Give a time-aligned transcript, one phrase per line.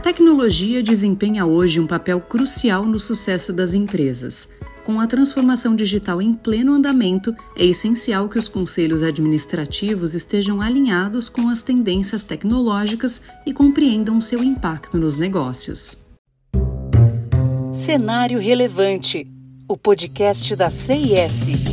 [0.00, 4.48] tecnologia desempenha hoje um papel crucial no sucesso das empresas.
[4.84, 11.28] Com a transformação digital em pleno andamento, é essencial que os conselhos administrativos estejam alinhados
[11.28, 15.98] com as tendências tecnológicas e compreendam seu impacto nos negócios.
[17.74, 19.28] Cenário Relevante
[19.70, 21.69] o podcast da CIS.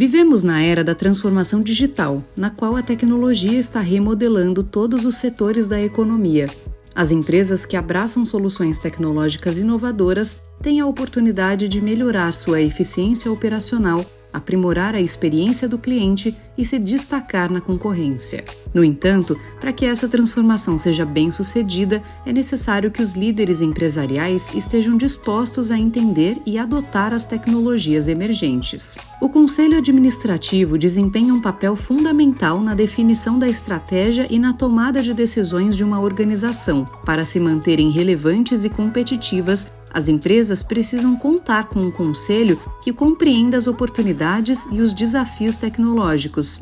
[0.00, 5.68] Vivemos na era da transformação digital, na qual a tecnologia está remodelando todos os setores
[5.68, 6.48] da economia.
[6.94, 14.02] As empresas que abraçam soluções tecnológicas inovadoras têm a oportunidade de melhorar sua eficiência operacional
[14.32, 18.44] aprimorar a experiência do cliente e se destacar na concorrência.
[18.72, 24.54] No entanto, para que essa transformação seja bem sucedida, é necessário que os líderes empresariais
[24.54, 28.98] estejam dispostos a entender e adotar as tecnologias emergentes.
[29.20, 35.12] O Conselho Administrativo desempenha um papel fundamental na definição da estratégia e na tomada de
[35.12, 41.80] decisões de uma organização, para se manterem relevantes e competitivas as empresas precisam contar com
[41.80, 46.60] um conselho que compreenda as oportunidades e os desafios tecnológicos.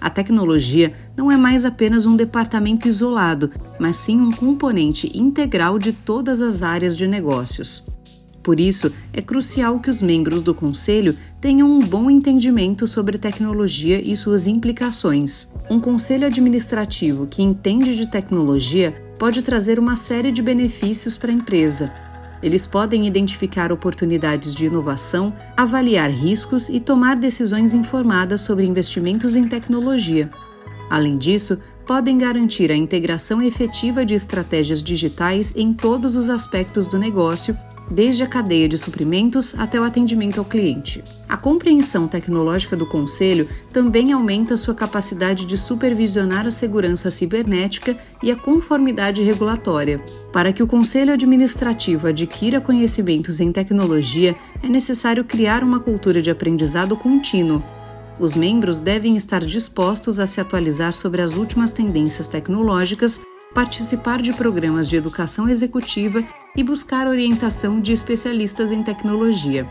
[0.00, 5.92] A tecnologia não é mais apenas um departamento isolado, mas sim um componente integral de
[5.92, 7.86] todas as áreas de negócios.
[8.42, 13.98] Por isso, é crucial que os membros do conselho tenham um bom entendimento sobre tecnologia
[13.98, 15.48] e suas implicações.
[15.70, 21.34] Um conselho administrativo que entende de tecnologia pode trazer uma série de benefícios para a
[21.34, 21.90] empresa,
[22.44, 29.48] eles podem identificar oportunidades de inovação, avaliar riscos e tomar decisões informadas sobre investimentos em
[29.48, 30.30] tecnologia.
[30.90, 36.98] Além disso, podem garantir a integração efetiva de estratégias digitais em todos os aspectos do
[36.98, 37.56] negócio
[37.90, 41.02] desde a cadeia de suprimentos até o atendimento ao cliente.
[41.28, 48.30] A compreensão tecnológica do Conselho também aumenta sua capacidade de supervisionar a segurança cibernética e
[48.30, 50.00] a conformidade regulatória.
[50.32, 56.30] Para que o Conselho Administrativo adquira conhecimentos em tecnologia, é necessário criar uma cultura de
[56.30, 57.62] aprendizado contínuo.
[58.18, 63.20] Os membros devem estar dispostos a se atualizar sobre as últimas tendências tecnológicas
[63.52, 66.24] participar de programas de educação executiva
[66.56, 69.66] e buscar orientação de especialistas em tecnologia.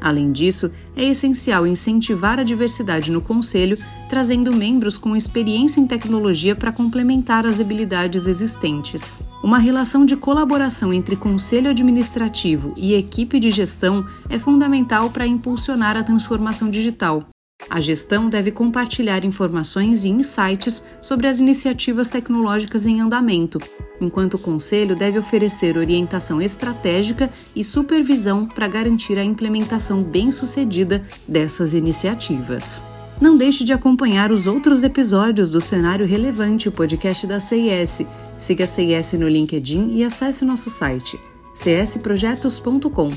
[0.00, 6.54] Além disso, é essencial incentivar a diversidade no conselho, trazendo membros com experiência em tecnologia
[6.54, 9.22] para complementar as habilidades existentes.
[9.42, 15.96] Uma relação de colaboração entre conselho administrativo e equipe de gestão é fundamental para impulsionar
[15.96, 17.26] a transformação digital,
[17.70, 23.58] a gestão deve compartilhar informações e insights sobre as iniciativas tecnológicas em andamento,
[24.00, 31.72] enquanto o Conselho deve oferecer orientação estratégica e supervisão para garantir a implementação bem-sucedida dessas
[31.72, 32.82] iniciativas.
[33.20, 38.02] Não deixe de acompanhar os outros episódios do Cenário Relevante, o podcast da CIS.
[38.36, 41.18] Siga a CIS no LinkedIn e acesse nosso site
[41.54, 43.10] csprojetos.com.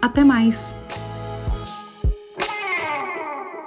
[0.00, 0.74] Até mais!